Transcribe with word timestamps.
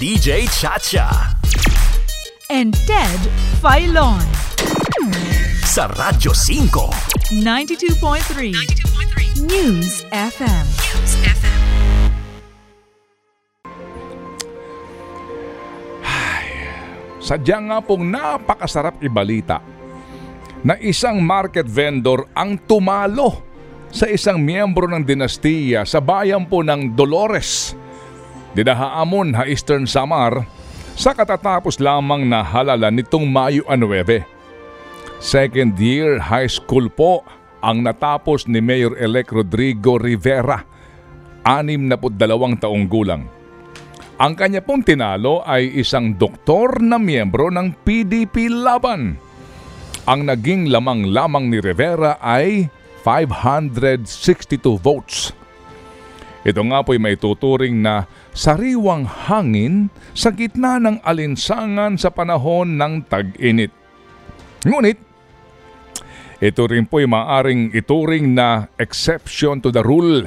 DJ 0.00 0.48
Chacha. 0.48 1.36
and 2.48 2.72
Ted 2.88 3.20
Filon. 3.60 4.24
Sa 5.60 5.92
Radyo 5.92 6.32
5. 6.32 7.36
92.3 7.44 9.44
News 9.44 10.00
FM. 10.08 10.66
Sadya 17.20 17.60
nga 17.60 17.84
pong 17.84 18.08
napakasarap 18.08 19.04
ibalita 19.04 19.60
na 20.64 20.80
isang 20.80 21.20
market 21.20 21.68
vendor 21.68 22.24
ang 22.32 22.56
tumalo 22.64 23.44
sa 23.92 24.08
isang 24.08 24.40
miyembro 24.40 24.88
ng 24.88 25.04
dinastiya 25.04 25.84
sa 25.84 26.00
bayan 26.00 26.48
po 26.48 26.64
ng 26.64 26.96
Dolores, 26.96 27.76
Dinahaamon 28.50 29.38
ha 29.38 29.46
Eastern 29.46 29.86
Samar 29.86 30.42
sa 30.98 31.14
katatapos 31.14 31.78
lamang 31.78 32.26
na 32.26 32.42
halalan 32.42 32.98
nitong 32.98 33.30
Mayo 33.30 33.62
9. 33.70 34.26
Second 35.22 35.78
year 35.78 36.18
high 36.18 36.50
school 36.50 36.90
po 36.90 37.22
ang 37.62 37.86
natapos 37.86 38.50
ni 38.50 38.58
Mayor-elect 38.58 39.30
Rodrigo 39.30 40.00
Rivera, 40.00 40.64
62 41.46 42.58
taong 42.58 42.84
gulang. 42.90 43.28
Ang 44.20 44.32
kanya 44.36 44.60
pong 44.60 44.84
tinalo 44.84 45.40
ay 45.46 45.80
isang 45.80 46.12
doktor 46.18 46.82
na 46.84 47.00
miyembro 47.00 47.48
ng 47.48 47.72
PDP 47.86 48.52
Laban. 48.52 49.16
Ang 50.04 50.20
naging 50.28 50.68
lamang-lamang 50.68 51.48
ni 51.48 51.62
Rivera 51.62 52.20
ay 52.20 52.68
562 53.06 54.76
votes. 54.76 55.39
Ito 56.40 56.64
nga 56.72 56.80
po'y 56.80 56.96
may 56.96 57.20
tuturing 57.20 57.84
na 57.84 58.08
sariwang 58.32 59.04
hangin 59.04 59.92
sa 60.16 60.32
gitna 60.32 60.80
ng 60.80 61.04
alinsangan 61.04 62.00
sa 62.00 62.08
panahon 62.08 62.80
ng 62.80 63.04
tag-init. 63.04 63.68
Ngunit, 64.64 64.98
ito 66.40 66.62
rin 66.64 66.88
po'y 66.88 67.04
maaring 67.04 67.76
ituring 67.76 68.32
na 68.32 68.72
exception 68.80 69.60
to 69.60 69.68
the 69.68 69.84
rule 69.84 70.24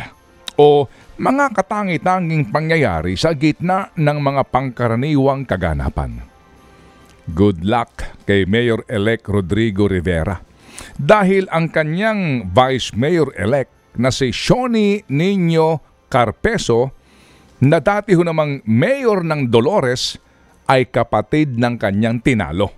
o 0.61 0.85
mga 1.17 1.57
katangi-tanging 1.57 2.53
pangyayari 2.53 3.17
sa 3.17 3.33
gitna 3.33 3.89
ng 3.97 4.17
mga 4.21 4.45
pangkaraniwang 4.53 5.49
kaganapan. 5.49 6.21
Good 7.33 7.65
luck 7.65 8.21
kay 8.29 8.45
Mayor-elect 8.45 9.25
Rodrigo 9.25 9.89
Rivera 9.89 10.37
dahil 10.93 11.49
ang 11.49 11.73
kanyang 11.73 12.51
Vice 12.53 12.93
Mayor-elect 12.93 13.97
na 13.97 14.13
si 14.13 14.29
Shoni 14.29 15.01
Nino 15.09 15.92
Carpeso 16.13 16.93
na 17.57 17.81
dati 17.81 18.13
ho 18.13 18.21
namang 18.21 18.61
mayor 18.69 19.25
ng 19.25 19.49
Dolores 19.49 20.21
ay 20.69 20.85
kapatid 20.93 21.57
ng 21.57 21.81
kanyang 21.81 22.21
tinalo. 22.21 22.69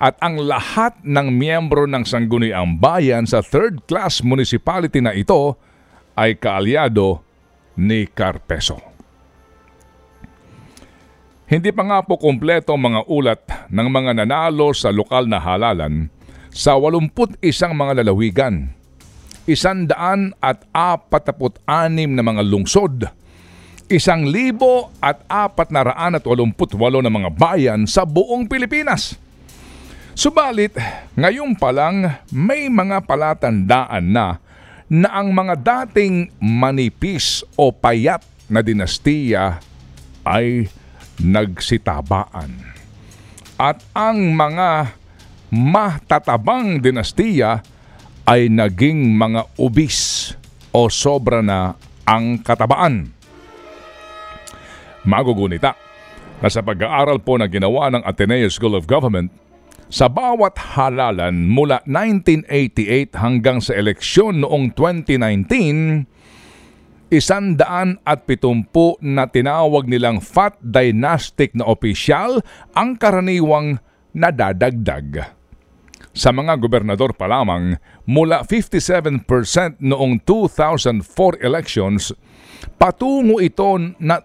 At 0.00 0.16
ang 0.24 0.40
lahat 0.40 1.00
ng 1.04 1.32
miyembro 1.32 1.84
ng 1.84 2.04
Sangguniang 2.04 2.80
Bayan 2.80 3.28
sa 3.28 3.44
third 3.44 3.84
class 3.84 4.24
municipality 4.24 5.04
na 5.04 5.12
ito 5.12 5.56
ay 6.16 6.36
kaalyado 6.40 7.20
ni 7.76 8.08
Carpeso. 8.08 8.80
Hindi 11.46 11.70
pa 11.72 11.84
nga 11.86 11.98
po 12.02 12.18
kumpleto 12.20 12.74
mga 12.76 13.06
ulat 13.06 13.70
ng 13.70 13.88
mga 13.88 14.24
nanalo 14.24 14.74
sa 14.74 14.90
lokal 14.90 15.28
na 15.30 15.38
halalan 15.38 16.10
sa 16.52 16.76
81 16.76 17.38
mga 17.72 17.92
lalawigan, 18.02 18.75
isandaan 19.46 20.34
at 20.42 20.66
apataput 20.74 21.62
anim 21.64 22.12
na 22.12 22.22
mga 22.26 22.42
lungsod, 22.42 23.06
isang 23.86 24.26
libo 24.26 24.90
at 24.98 25.22
apat 25.30 25.70
na 25.70 25.86
raan 25.86 26.18
at 26.18 26.26
walumput 26.26 26.74
walo 26.74 26.98
na 26.98 27.10
mga 27.10 27.30
bayan 27.32 27.86
sa 27.86 28.02
buong 28.02 28.50
Pilipinas. 28.50 29.14
Subalit, 30.16 30.74
ngayon 31.14 31.54
pa 31.54 31.70
lang 31.70 32.20
may 32.34 32.66
mga 32.66 33.06
palatandaan 33.06 34.04
na 34.10 34.42
na 34.86 35.08
ang 35.10 35.34
mga 35.34 35.54
dating 35.60 36.30
manipis 36.38 37.42
o 37.58 37.74
payat 37.74 38.22
na 38.46 38.62
dinastiya 38.62 39.58
ay 40.22 40.70
nagsitabaan. 41.20 42.50
At 43.56 43.82
ang 43.96 44.34
mga 44.34 44.94
matatabang 45.50 46.82
dinastiya 46.82 47.60
ay 47.60 47.75
naging 48.50 49.14
mga 49.14 49.54
ubis 49.54 50.34
o 50.74 50.90
sobra 50.90 51.46
na 51.46 51.78
ang 52.02 52.42
katabaan. 52.42 53.14
Magugunita 55.06 55.78
na 56.42 56.48
sa 56.50 56.60
pag-aaral 56.60 57.22
po 57.22 57.38
na 57.38 57.46
ginawa 57.46 57.88
ng 57.94 58.02
Ateneo 58.02 58.50
School 58.50 58.74
of 58.76 58.84
Government, 58.90 59.30
sa 59.86 60.10
bawat 60.10 60.58
halalan 60.74 61.46
mula 61.46 61.78
1988 61.86 63.14
hanggang 63.14 63.62
sa 63.62 63.78
eleksyon 63.78 64.42
noong 64.42 64.74
2019, 64.74 66.10
isandaan 67.14 68.02
at 68.02 68.26
pitumpu 68.26 68.98
na 68.98 69.30
tinawag 69.30 69.86
nilang 69.86 70.18
Fat 70.18 70.58
Dynastic 70.58 71.54
na 71.54 71.70
opisyal 71.70 72.42
ang 72.74 72.98
karaniwang 72.98 73.78
nadadagdag. 74.10 75.35
Sa 76.16 76.32
mga 76.32 76.56
gobernador 76.56 77.12
pa 77.12 77.28
lamang, 77.28 77.76
mula 78.08 78.40
57% 78.40 79.28
noong 79.84 80.24
2004 80.24 81.44
elections, 81.44 82.16
patungo 82.80 83.36
ito 83.36 83.76
na 84.00 84.24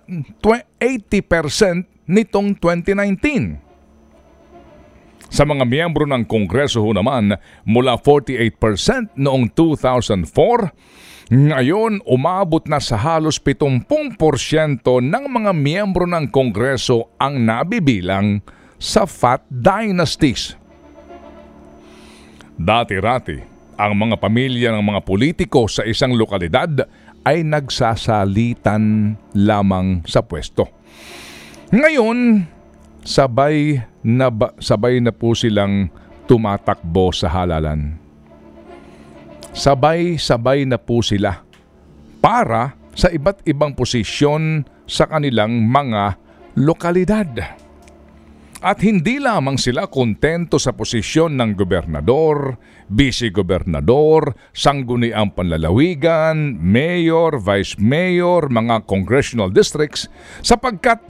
80% 0.79 2.07
nitong 2.07 2.55
2019. 2.55 3.59
Sa 5.27 5.43
mga 5.43 5.67
miyembro 5.67 6.07
ng 6.07 6.23
Kongreso 6.23 6.79
ho 6.79 6.95
naman, 6.95 7.35
mula 7.67 7.99
48% 7.99 9.19
noong 9.19 9.51
2004, 9.51 11.27
ngayon 11.27 12.03
umabot 12.07 12.63
na 12.71 12.79
sa 12.79 12.95
halos 12.95 13.35
70% 13.35 13.83
ng 14.79 15.25
mga 15.27 15.51
miyembro 15.51 16.07
ng 16.07 16.31
Kongreso 16.31 17.11
ang 17.19 17.43
nabibilang 17.43 18.39
sa 18.79 19.03
Fat 19.03 19.43
Dynasties. 19.51 20.60
Dati-rati, 22.61 23.41
ang 23.73 23.97
mga 23.97 24.21
pamilya 24.21 24.69
ng 24.77 24.85
mga 24.85 25.01
politiko 25.01 25.65
sa 25.65 25.81
isang 25.81 26.13
lokalidad 26.13 26.85
ay 27.25 27.41
nagsasalitan 27.41 29.17
lamang 29.33 30.05
sa 30.05 30.21
pwesto. 30.21 30.69
Ngayon, 31.73 32.45
sabay 33.01 33.81
na 34.05 34.29
ba, 34.29 34.53
sabay 34.61 35.01
na 35.01 35.09
po 35.09 35.33
silang 35.33 35.89
tumatakbo 36.29 37.09
sa 37.09 37.33
halalan. 37.33 37.97
Sabay-sabay 39.57 40.69
na 40.69 40.77
po 40.77 41.01
sila 41.01 41.41
para 42.21 42.77
sa 42.93 43.09
iba't 43.09 43.41
ibang 43.49 43.73
posisyon 43.73 44.69
sa 44.85 45.09
kanilang 45.09 45.65
mga 45.65 46.13
lokalidad. 46.61 47.60
At 48.61 48.77
hindi 48.85 49.17
lamang 49.17 49.57
sila 49.57 49.89
kontento 49.89 50.61
sa 50.61 50.77
posisyon 50.77 51.33
ng 51.33 51.57
gobernador, 51.57 52.61
vice-gobernador, 52.93 54.37
sangguniang 54.53 55.33
panlalawigan, 55.33 56.61
mayor, 56.61 57.41
vice 57.41 57.81
mayor, 57.81 58.53
mga 58.53 58.85
congressional 58.85 59.49
districts 59.49 60.05
sapagkat 60.45 61.01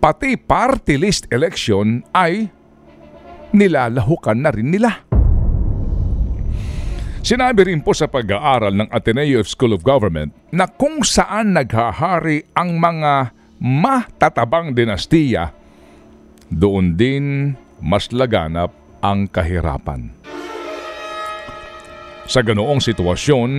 pati 0.00 0.40
party 0.40 0.96
list 0.96 1.28
election 1.28 2.00
ay 2.16 2.48
nilalahukan 3.52 4.40
na 4.40 4.48
rin 4.56 4.72
nila. 4.72 5.04
Sinabi 7.20 7.68
rin 7.68 7.84
po 7.84 7.92
sa 7.92 8.08
pag-aaral 8.08 8.72
ng 8.72 8.88
Ateneo 8.88 9.44
School 9.44 9.76
of 9.76 9.84
Government 9.84 10.32
na 10.48 10.64
kung 10.64 11.04
saan 11.04 11.52
naghahari 11.52 12.48
ang 12.56 12.80
mga 12.80 13.36
matatabang 13.60 14.72
dinastiya, 14.74 15.61
doon 16.52 16.94
din 17.00 17.56
mas 17.80 18.12
laganap 18.12 18.70
ang 19.00 19.26
kahirapan. 19.26 20.12
Sa 22.28 22.38
ganoong 22.44 22.78
sitwasyon, 22.78 23.50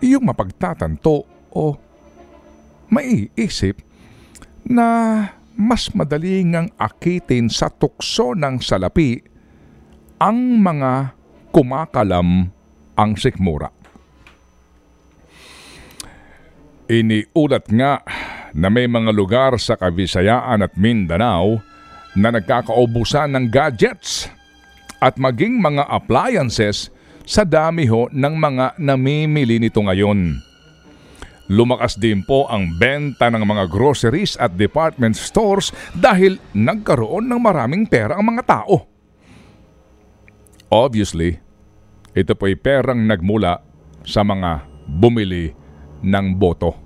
iyong 0.00 0.24
mapagtatanto 0.24 1.28
o 1.52 1.64
maiisip 2.88 3.78
na 4.64 5.20
mas 5.54 5.92
madali 5.92 6.42
ngang 6.42 6.72
akitin 6.80 7.52
sa 7.52 7.68
tukso 7.68 8.32
ng 8.32 8.58
salapi 8.58 9.20
ang 10.18 10.58
mga 10.64 11.14
kumakalam 11.52 12.48
ang 12.96 13.10
sikmura. 13.14 13.70
Iniulat 16.88 17.68
nga 17.70 18.00
na 18.56 18.68
may 18.72 18.88
mga 18.88 19.10
lugar 19.12 19.52
sa 19.60 19.76
Kavisayaan 19.76 20.64
at 20.64 20.74
Mindanao 20.78 21.73
na 22.14 22.34
nagkakaubusan 22.34 23.34
ng 23.34 23.44
gadgets 23.50 24.30
at 25.02 25.18
maging 25.18 25.58
mga 25.60 25.84
appliances 25.90 26.88
sa 27.24 27.42
dami 27.42 27.84
ho 27.88 28.08
ng 28.12 28.34
mga 28.36 28.78
namimili 28.80 29.58
nito 29.58 29.82
ngayon. 29.82 30.38
Lumakas 31.52 32.00
din 32.00 32.24
po 32.24 32.48
ang 32.48 32.72
benta 32.80 33.28
ng 33.28 33.44
mga 33.44 33.68
groceries 33.68 34.32
at 34.40 34.56
department 34.56 35.12
stores 35.12 35.76
dahil 35.92 36.40
nagkaroon 36.56 37.28
ng 37.28 37.40
maraming 37.40 37.84
pera 37.84 38.16
ang 38.16 38.24
mga 38.24 38.42
tao. 38.48 38.88
Obviously, 40.72 41.36
ito 42.16 42.32
po 42.32 42.48
ay 42.48 42.56
perang 42.56 43.04
nagmula 43.04 43.60
sa 44.08 44.24
mga 44.24 44.64
bumili 44.88 45.52
ng 46.00 46.26
boto. 46.40 46.83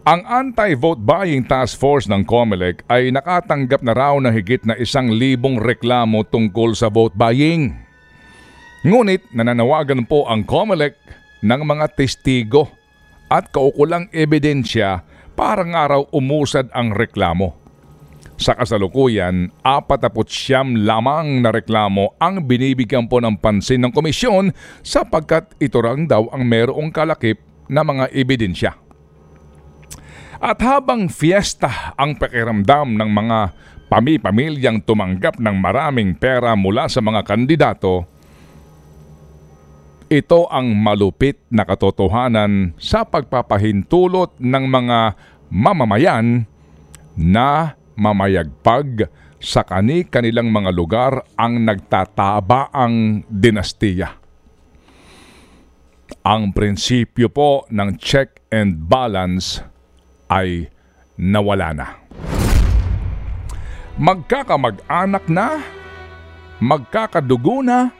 Ang 0.00 0.24
Anti-Vote 0.24 1.04
Buying 1.04 1.44
Task 1.44 1.76
Force 1.76 2.08
ng 2.08 2.24
COMELEC 2.24 2.88
ay 2.88 3.12
nakatanggap 3.12 3.84
na 3.84 3.92
raw 3.92 4.16
na 4.16 4.32
higit 4.32 4.64
na 4.64 4.72
isang 4.80 5.12
libong 5.12 5.60
reklamo 5.60 6.24
tungkol 6.24 6.72
sa 6.72 6.88
vote 6.88 7.12
buying. 7.12 7.76
Ngunit 8.80 9.28
nananawagan 9.36 10.08
po 10.08 10.24
ang 10.24 10.48
COMELEC 10.48 10.96
ng 11.44 11.62
mga 11.68 11.92
testigo 12.00 12.72
at 13.28 13.52
kaukulang 13.52 14.08
ebidensya 14.08 15.04
para 15.36 15.68
nga 15.68 15.92
raw 15.92 16.02
umusad 16.16 16.72
ang 16.72 16.96
reklamo. 16.96 17.52
Sa 18.40 18.56
kasalukuyan, 18.56 19.52
49 19.68 20.80
lamang 20.80 21.44
na 21.44 21.52
reklamo 21.52 22.16
ang 22.16 22.40
binibigyan 22.48 23.04
po 23.04 23.20
ng 23.20 23.36
pansin 23.36 23.84
ng 23.84 23.92
komisyon 23.92 24.56
sapagkat 24.80 25.52
ito 25.60 25.76
lang 25.84 26.08
daw 26.08 26.24
ang 26.32 26.48
merong 26.48 26.88
kalakip 26.88 27.36
na 27.68 27.84
mga 27.84 28.08
ebidensya. 28.16 28.80
At 30.40 30.56
habang 30.64 31.12
fiesta 31.12 31.92
ang 32.00 32.16
pakiramdam 32.16 32.96
ng 32.96 33.10
mga 33.12 33.38
pami-pamilyang 33.92 34.80
tumanggap 34.80 35.36
ng 35.36 35.56
maraming 35.60 36.16
pera 36.16 36.56
mula 36.56 36.88
sa 36.88 37.04
mga 37.04 37.20
kandidato, 37.28 38.08
ito 40.08 40.48
ang 40.48 40.72
malupit 40.72 41.44
na 41.52 41.68
katotohanan 41.68 42.72
sa 42.80 43.04
pagpapahintulot 43.04 44.40
ng 44.40 44.64
mga 44.64 44.98
mamamayan 45.52 46.48
na 47.20 47.76
mamayagpag 48.00 49.12
sa 49.36 49.60
kani-kanilang 49.60 50.48
mga 50.48 50.70
lugar 50.72 51.12
ang 51.36 51.60
nagtatabaang 51.68 53.28
dinastiya. 53.28 54.16
Ang 56.24 56.56
prinsipyo 56.56 57.28
po 57.28 57.68
ng 57.68 58.00
check 58.00 58.40
and 58.48 58.88
balance 58.88 59.60
ay 60.30 60.70
nawala 61.18 61.74
na. 61.74 61.88
Magkakamag-anak 64.00 65.26
na, 65.28 65.60
magkakadugo 66.62 67.60
na, 67.60 67.92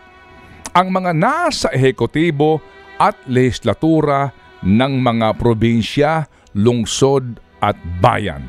ang 0.70 0.88
mga 0.94 1.12
nasa 1.12 1.68
ehekutibo 1.74 2.62
at 2.96 3.18
legislatura 3.26 4.30
ng 4.62 5.02
mga 5.02 5.34
probinsya, 5.36 6.30
lungsod 6.54 7.42
at 7.58 7.76
bayan. 7.98 8.46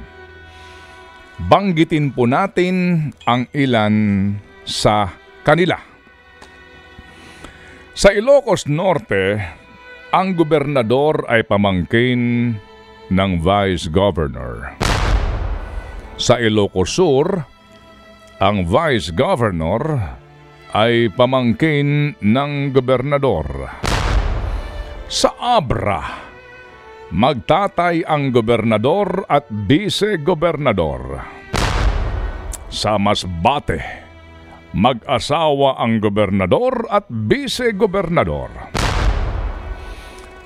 Banggitin 1.41 2.13
po 2.13 2.29
natin 2.29 3.09
ang 3.25 3.49
ilan 3.51 3.95
sa 4.61 5.09
kanila. 5.41 5.81
Sa 7.97 8.13
Ilocos 8.13 8.69
Norte, 8.69 9.41
ang 10.13 10.37
gobernador 10.37 11.25
ay 11.27 11.43
pamangkin 11.43 12.53
ng 13.09 13.31
Vice 13.41 13.89
Governor. 13.89 14.77
Sa 16.21 16.37
Ilocos 16.37 16.93
Sur, 16.93 17.41
ang 18.37 18.67
Vice 18.69 19.09
Governor 19.15 19.81
ay 20.71 21.09
pamangkin 21.09 22.15
ng 22.21 22.51
gobernador. 22.69 23.69
Sa 25.11 25.35
Abra, 25.35 25.99
magtatay 27.11 28.07
ang 28.07 28.31
gobernador 28.31 29.27
at 29.27 29.43
vice-gobernador. 29.51 31.19
Sa 32.71 32.95
Masbate, 32.95 33.83
mag-asawa 34.71 35.75
ang 35.75 35.99
gobernador 35.99 36.87
at 36.87 37.03
vice-gobernador. 37.11 38.71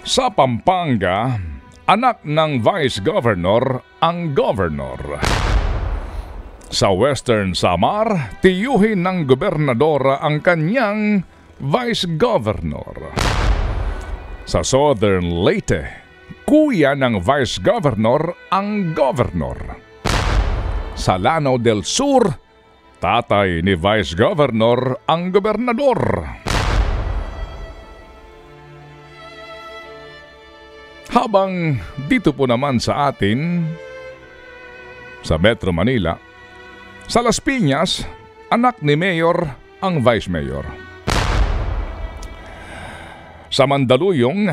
Sa 0.02 0.34
Pampanga, 0.34 1.38
anak 1.86 2.26
ng 2.26 2.66
vice-governor 2.66 3.86
ang 4.02 4.34
governor. 4.34 5.22
Sa 6.66 6.90
Western 6.90 7.54
Samar, 7.54 8.42
tiyuhin 8.42 9.06
ng 9.06 9.30
gobernadora 9.30 10.18
ang 10.18 10.42
kanyang 10.42 11.22
vice-governor. 11.62 13.14
Sa 14.50 14.66
Southern 14.66 15.46
Leyte, 15.46 15.86
kuya 16.50 16.98
ng 16.98 17.22
vice-governor 17.22 18.34
ang 18.50 18.98
governor. 18.98 19.78
Sa 20.98 21.22
Lanao 21.22 21.62
del 21.62 21.86
Sur, 21.86 22.26
tatay 22.98 23.62
ni 23.62 23.78
vice-governor 23.78 25.06
ang 25.06 25.30
gobernador. 25.30 26.02
Habang 31.16 31.80
dito 32.12 32.36
po 32.36 32.44
naman 32.44 32.76
sa 32.76 33.08
atin, 33.08 33.64
sa 35.24 35.40
Metro 35.40 35.72
Manila, 35.72 36.20
sa 37.08 37.24
Las 37.24 37.40
Piñas, 37.40 38.04
anak 38.52 38.84
ni 38.84 39.00
Mayor 39.00 39.48
ang 39.80 40.04
Vice 40.04 40.28
Mayor. 40.28 40.68
Sa 43.48 43.64
Mandaluyong, 43.64 44.52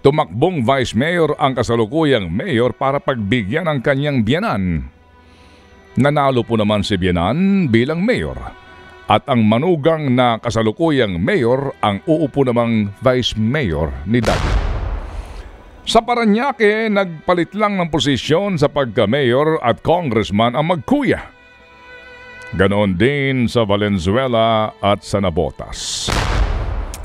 tumakbong 0.00 0.64
Vice 0.64 0.96
Mayor 0.96 1.36
ang 1.36 1.52
kasalukuyang 1.52 2.32
Mayor 2.32 2.72
para 2.72 3.04
pagbigyan 3.04 3.68
ng 3.68 3.84
kanyang 3.84 4.24
biyanan. 4.24 4.88
Nanalo 6.00 6.40
po 6.40 6.56
naman 6.56 6.88
si 6.88 6.96
biyanan 6.96 7.68
bilang 7.68 8.00
Mayor 8.00 8.40
at 9.12 9.28
ang 9.28 9.44
manugang 9.44 10.08
na 10.16 10.40
kasalukuyang 10.40 11.20
Mayor 11.20 11.76
ang 11.84 12.00
uupo 12.08 12.48
namang 12.48 12.96
Vice 13.04 13.36
Mayor 13.36 13.92
ni 14.08 14.24
Daddy. 14.24 14.67
Sa 15.88 16.04
Paranaque, 16.04 16.92
nagpalit 16.92 17.56
lang 17.56 17.80
ng 17.80 17.88
posisyon 17.88 18.60
sa 18.60 18.68
pagka-mayor 18.68 19.56
at 19.64 19.80
congressman 19.80 20.52
ang 20.52 20.68
magkuya. 20.68 21.32
Ganon 22.52 22.92
din 22.92 23.48
sa 23.48 23.64
Valenzuela 23.64 24.68
at 24.84 25.00
sa 25.00 25.16
Nabotas. 25.24 26.12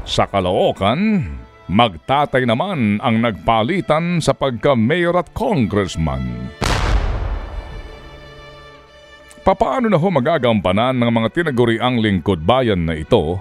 Sa 0.03 0.27
Caloocan, 0.27 1.23
magtatay 1.71 2.43
naman 2.43 2.99
ang 2.99 3.23
nagpalitan 3.23 4.19
sa 4.19 4.35
pagka-mayor 4.35 5.15
at 5.15 5.31
congressman. 5.31 6.51
Papaano 9.47 9.87
na 9.87 9.95
ho 9.95 10.07
magagampanan 10.11 10.99
ng 10.99 11.07
mga 11.07 11.29
tinaguriang 11.31 12.03
lingkod 12.03 12.43
bayan 12.43 12.83
na 12.83 12.99
ito 12.99 13.39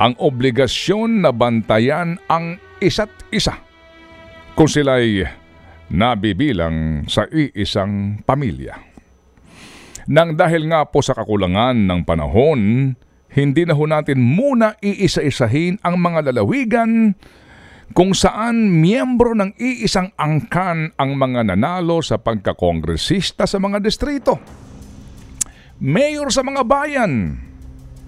ang 0.00 0.16
obligasyon 0.16 1.28
na 1.28 1.28
bantayan 1.28 2.16
ang 2.32 2.56
isa't 2.80 3.12
isa? 3.28 3.71
Kung 4.62 4.70
sila'y 4.70 5.26
nabibilang 5.90 7.02
sa 7.10 7.26
iisang 7.26 8.22
pamilya. 8.22 8.78
Nang 10.06 10.38
dahil 10.38 10.70
nga 10.70 10.86
po 10.86 11.02
sa 11.02 11.18
kakulangan 11.18 11.74
ng 11.74 12.06
panahon, 12.06 12.94
hindi 13.34 13.62
na 13.66 13.74
ho 13.74 13.82
natin 13.90 14.22
muna 14.22 14.78
iisa-isahin 14.78 15.82
ang 15.82 15.98
mga 15.98 16.30
lalawigan 16.30 17.18
kung 17.90 18.14
saan 18.14 18.78
miyembro 18.78 19.34
ng 19.34 19.58
iisang 19.58 20.14
angkan 20.14 20.94
ang 20.94 21.10
mga 21.18 21.42
nanalo 21.42 21.98
sa 21.98 22.22
pagkakongresista 22.22 23.50
sa 23.50 23.58
mga 23.58 23.82
distrito. 23.82 24.38
Mayor 25.82 26.30
sa 26.30 26.46
mga 26.46 26.62
bayan 26.62 27.34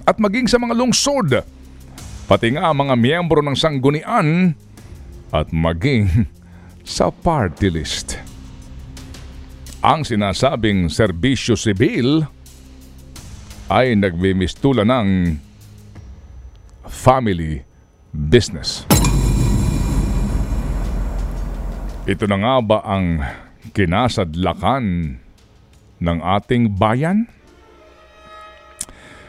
at 0.07 0.23
maging 0.23 0.47
sa 0.47 0.63
mga 0.63 0.79
lungsod, 0.79 1.35
pati 2.31 2.55
nga 2.55 2.71
mga 2.71 2.95
miyembro 2.95 3.43
ng 3.43 3.59
sanggunian 3.59 4.55
at 5.35 5.51
maging 5.51 6.31
sa 6.85 7.09
party 7.09 7.73
list. 7.73 8.21
Ang 9.81 10.05
sinasabing 10.05 10.93
serbisyo 10.93 11.57
sibil 11.57 12.25
ay 13.73 13.97
nagbimistula 13.97 14.85
ng 14.85 15.41
family 16.85 17.65
business. 18.13 18.85
Ito 22.05 22.29
na 22.29 22.37
nga 22.37 22.57
ba 22.61 22.79
ang 22.85 23.25
kinasadlakan 23.73 24.85
ng 26.05 26.19
ating 26.21 26.77
bayan? 26.77 27.25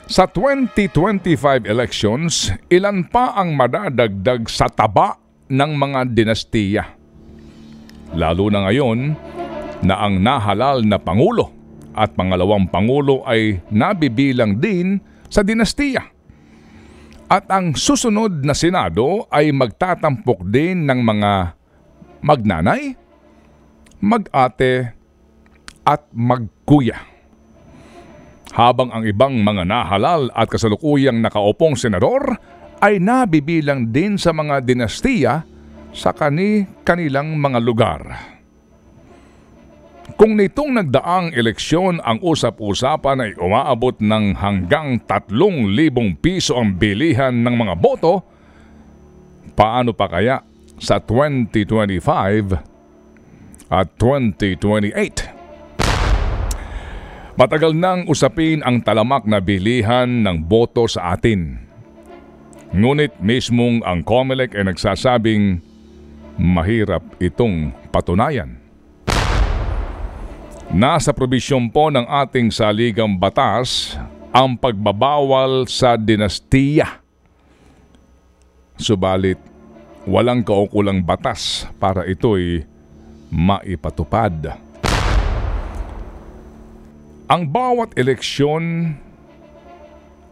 Sa 0.05 0.27
2025 0.29 1.65
elections, 1.65 2.51
ilan 2.69 3.07
pa 3.07 3.33
ang 3.33 3.55
madadagdag 3.57 4.45
sa 4.51 4.67
taba 4.69 5.17
ng 5.49 5.71
mga 5.71 5.99
dinastiya? 6.13 7.04
Lalo 8.15 8.47
na 8.47 8.67
ngayon 8.67 8.99
na 9.83 9.95
ang 9.99 10.23
nahalal 10.23 10.87
na 10.87 10.95
Pangulo 10.95 11.51
at 11.91 12.15
pangalawang 12.15 12.71
Pangulo 12.71 13.27
ay 13.27 13.59
nabibilang 13.71 14.55
din 14.59 14.99
sa 15.27 15.43
dinastiya. 15.43 16.03
At 17.27 17.51
ang 17.51 17.75
susunod 17.75 18.45
na 18.45 18.55
Senado 18.55 19.27
ay 19.27 19.51
magtatampok 19.51 20.47
din 20.47 20.87
ng 20.87 20.99
mga 21.01 21.31
magnanay, 22.23 22.95
mag-ate, 23.99 24.95
at 25.85 26.01
magkuya. 26.13 26.97
Habang 28.55 28.89
ang 28.89 29.03
ibang 29.05 29.37
mga 29.37 29.67
nahalal 29.67 30.33
at 30.33 30.49
kasalukuyang 30.49 31.21
nakaupong 31.21 31.77
senador 31.77 32.39
ay 32.79 32.97
nabibilang 32.97 33.93
din 33.93 34.17
sa 34.17 34.33
mga 34.33 34.63
dinastiya 34.65 35.45
sa 35.95 36.11
kani-kanilang 36.11 37.39
mga 37.39 37.59
lugar. 37.63 38.03
Kung 40.19 40.35
nitong 40.37 40.77
nagdaang 40.77 41.33
eleksyon 41.33 41.97
ang 42.03 42.19
usap-usapan 42.21 43.25
ay 43.25 43.33
umaabot 43.41 43.97
ng 43.97 44.37
hanggang 44.37 45.01
3,000 45.01 46.21
piso 46.21 46.61
ang 46.61 46.77
bilihan 46.77 47.33
ng 47.33 47.55
mga 47.57 47.73
boto, 47.79 48.21
paano 49.57 49.97
pa 49.97 50.05
kaya 50.05 50.45
sa 50.77 51.01
2025 51.01 52.53
at 53.73 53.87
2028? 53.97 54.93
Matagal 57.35 57.75
nang 57.75 58.07
usapin 58.07 58.63
ang 58.63 58.79
talamak 58.85 59.25
na 59.25 59.41
bilihan 59.41 60.21
ng 60.21 60.45
boto 60.45 60.85
sa 60.85 61.17
atin. 61.17 61.65
Ngunit 62.77 63.17
mismong 63.19 63.81
ang 63.83 64.05
COMELEC 64.05 64.53
ay 64.53 64.69
nagsasabing 64.69 65.64
mahirap 66.35 67.03
itong 67.19 67.71
patunayan. 67.91 68.59
Nasa 70.75 71.13
probisyon 71.13 71.69
po 71.69 71.93
ng 71.93 72.03
ating 72.03 72.49
saligang 72.51 73.15
batas 73.15 73.95
ang 74.35 74.59
pagbabawal 74.59 75.69
sa 75.69 75.95
dinastiya. 75.95 76.99
Subalit, 78.75 79.39
walang 80.03 80.43
kaukulang 80.43 80.99
batas 80.99 81.63
para 81.79 82.03
ito'y 82.03 82.67
maipatupad. 83.31 84.59
Ang 87.25 87.41
bawat 87.47 87.95
eleksyon 87.95 88.93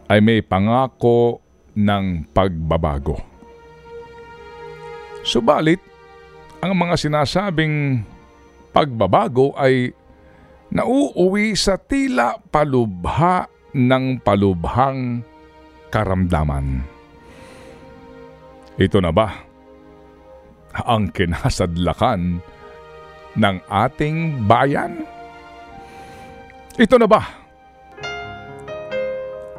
ay 0.06 0.20
may 0.20 0.44
pangako 0.44 1.40
ng 1.72 2.28
pagbabago. 2.30 3.18
Subalit, 5.24 5.80
ang 6.64 6.72
mga 6.72 6.96
sinasabing 6.96 8.00
pagbabago 8.72 9.52
ay 9.52 9.92
nauuwi 10.72 11.52
sa 11.52 11.76
tila 11.76 12.40
palubha 12.40 13.44
ng 13.76 14.24
palubhang 14.24 15.20
karamdaman. 15.92 16.80
Ito 18.80 18.96
na 19.04 19.12
ba 19.12 19.28
ang 20.88 21.12
kinasadlakan 21.12 22.40
ng 23.36 23.56
ating 23.68 24.48
bayan? 24.48 25.04
Ito 26.80 26.96
na 26.96 27.04
ba 27.04 27.22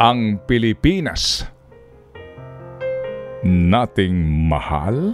ang 0.02 0.42
Pilipinas 0.50 1.46
nating 3.46 4.50
mahal? 4.50 5.14